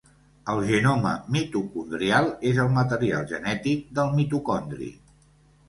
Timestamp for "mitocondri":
4.19-4.93